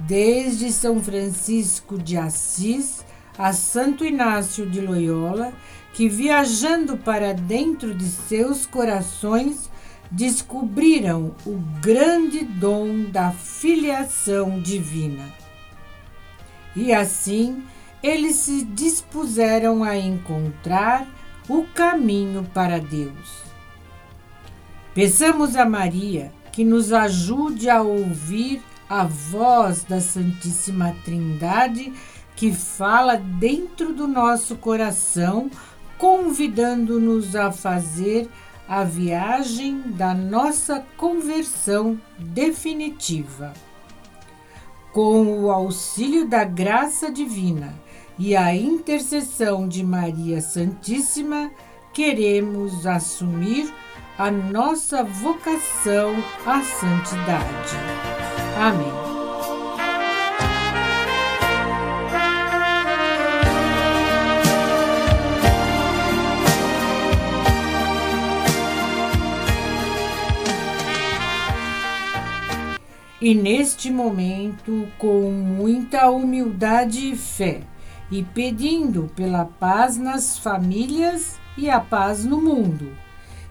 desde 0.00 0.70
São 0.70 1.02
Francisco 1.02 1.96
de 1.96 2.18
Assis 2.18 3.02
a 3.38 3.54
Santo 3.54 4.04
Inácio 4.04 4.68
de 4.68 4.82
Loyola, 4.82 5.54
que 5.94 6.10
viajando 6.10 6.98
para 6.98 7.32
dentro 7.32 7.94
de 7.94 8.04
seus 8.04 8.66
corações 8.66 9.70
descobriram 10.10 11.34
o 11.46 11.56
grande 11.80 12.44
dom 12.44 13.04
da 13.04 13.30
filiação 13.30 14.60
divina. 14.60 15.24
E 16.76 16.92
assim 16.92 17.64
eles 18.02 18.36
se 18.36 18.62
dispuseram 18.62 19.82
a 19.82 19.96
encontrar 19.96 21.08
o 21.48 21.64
caminho 21.74 22.48
para 22.52 22.78
Deus. 22.78 23.42
Peçamos 24.94 25.56
a 25.56 25.64
Maria 25.64 26.32
que 26.52 26.64
nos 26.64 26.92
ajude 26.92 27.70
a 27.70 27.80
ouvir 27.80 28.60
a 28.88 29.04
voz 29.04 29.84
da 29.84 30.00
Santíssima 30.00 30.94
Trindade 31.04 31.92
que 32.34 32.52
fala 32.52 33.16
dentro 33.16 33.92
do 33.92 34.06
nosso 34.06 34.56
coração, 34.56 35.50
convidando-nos 35.96 37.34
a 37.34 37.50
fazer 37.50 38.28
a 38.68 38.84
viagem 38.84 39.80
da 39.86 40.14
nossa 40.14 40.84
conversão 40.96 41.98
definitiva. 42.18 43.52
Com 44.92 45.42
o 45.42 45.50
auxílio 45.50 46.28
da 46.28 46.44
graça 46.44 47.10
divina 47.10 47.74
e 48.18 48.34
a 48.36 48.54
intercessão 48.54 49.68
de 49.68 49.84
Maria 49.84 50.40
Santíssima, 50.40 51.50
queremos 51.92 52.86
assumir 52.86 53.72
a 54.18 54.30
nossa 54.30 55.04
vocação 55.04 56.16
à 56.44 56.60
santidade. 56.60 57.76
Amém. 58.60 59.08
E 73.20 73.34
neste 73.34 73.90
momento, 73.90 74.88
com 74.96 75.30
muita 75.30 76.08
humildade 76.08 77.12
e 77.12 77.16
fé, 77.16 77.62
e 78.10 78.22
pedindo 78.22 79.10
pela 79.14 79.44
paz 79.44 79.96
nas 79.96 80.38
famílias 80.38 81.38
e 81.56 81.68
a 81.68 81.80
paz 81.80 82.24
no 82.24 82.40
mundo, 82.40 82.92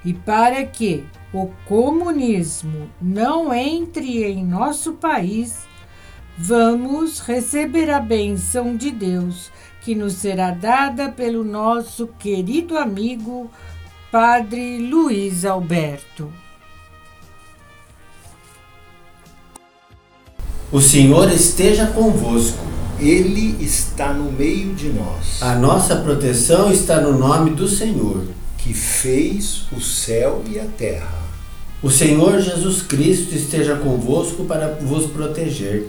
e 0.03 0.13
para 0.13 0.65
que 0.65 1.05
o 1.33 1.49
comunismo 1.65 2.89
não 3.01 3.53
entre 3.53 4.23
em 4.23 4.43
nosso 4.43 4.93
país, 4.93 5.67
vamos 6.37 7.19
receber 7.19 7.89
a 7.89 7.99
benção 7.99 8.75
de 8.75 8.91
Deus 8.91 9.51
que 9.81 9.95
nos 9.95 10.13
será 10.13 10.51
dada 10.51 11.09
pelo 11.09 11.43
nosso 11.43 12.07
querido 12.19 12.77
amigo 12.77 13.49
Padre 14.11 14.79
Luiz 14.79 15.45
Alberto. 15.45 16.31
O 20.71 20.81
Senhor 20.81 21.31
esteja 21.31 21.87
convosco. 21.87 22.76
Ele 22.99 23.63
está 23.63 24.11
no 24.11 24.31
meio 24.31 24.73
de 24.73 24.89
nós, 24.89 25.41
A 25.41 25.55
nossa 25.55 25.97
proteção 25.97 26.71
está 26.71 26.99
no 26.99 27.17
nome 27.17 27.51
do 27.51 27.67
Senhor. 27.67 28.23
que 28.57 28.73
fez 28.73 29.65
o 29.71 29.79
céu 29.79 30.41
e 30.49 30.59
a 30.59 30.65
terra. 30.65 31.27
O 31.81 31.89
Senhor 31.89 32.41
Jesus 32.41 32.81
Cristo 32.81 33.33
esteja 33.33 33.75
convosco 33.75 34.43
para 34.43 34.77
vos 34.81 35.05
proteger. 35.05 35.87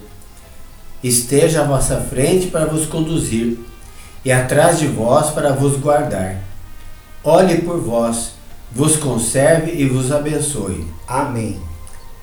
Esteja 1.03 1.63
à 1.63 1.65
vossa 1.65 1.97
frente 2.01 2.49
para 2.49 2.67
vos 2.67 2.87
conduzir, 2.87 3.59
e 4.25 4.31
atrás 4.31 4.79
de 4.79 4.87
vós 4.87 5.31
para 5.31 5.53
vos 5.53 5.77
guardar. 5.77 6.43
Olhe 7.25 7.63
por 7.63 7.81
vós, 7.81 8.33
vos 8.71 8.97
conserve 8.97 9.73
e 9.73 9.89
vos 9.89 10.13
abençoe. 10.13 10.87
Amém. 11.07 11.59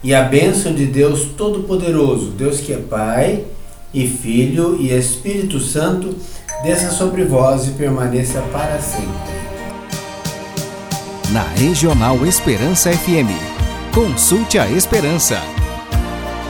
E 0.03 0.13
a 0.13 0.21
bênção 0.23 0.73
de 0.73 0.85
Deus 0.85 1.25
Todo-Poderoso, 1.35 2.27
Deus 2.29 2.59
que 2.59 2.71
é 2.71 2.77
Pai, 2.77 3.43
e 3.95 4.05
Filho 4.05 4.77
e 4.79 4.91
Espírito 4.91 5.57
Santo, 5.61 6.13
desça 6.61 6.91
sobre 6.91 7.23
vós 7.23 7.65
e 7.65 7.71
permaneça 7.71 8.41
para 8.51 8.77
sempre. 8.81 9.33
Na 11.31 11.43
Regional 11.43 12.25
Esperança 12.25 12.91
FM. 12.91 13.31
Consulte 13.93 14.59
a 14.59 14.69
Esperança. 14.69 15.41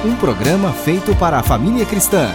Um 0.03 0.15
programa 0.15 0.73
feito 0.73 1.15
para 1.15 1.37
a 1.37 1.43
família 1.43 1.85
cristã, 1.85 2.31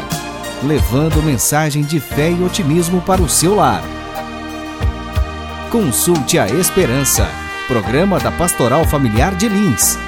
levando 0.62 1.22
mensagem 1.22 1.82
de 1.82 1.98
fé 1.98 2.30
e 2.30 2.44
otimismo 2.44 3.02
para 3.02 3.20
o 3.20 3.28
seu 3.28 3.56
lar. 3.56 3.82
Consulte 5.70 6.38
a 6.38 6.46
Esperança. 6.46 7.28
Programa 7.66 8.18
da 8.20 8.30
Pastoral 8.30 8.84
Familiar 8.84 9.34
de 9.34 9.48
Lins 9.48 9.98